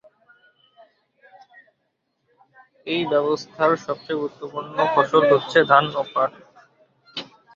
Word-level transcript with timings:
এই 2.87 3.01
ব্যবস্থার 3.11 3.71
সবচেয়ে 3.85 4.19
গুরত্বপূর্ণ 4.21 4.69
জমির 4.75 4.91
ফসল 4.95 5.23
হচ্ছে 5.33 5.59
ধান 5.71 5.85
ও 5.93 6.03
পাট। 6.13 6.31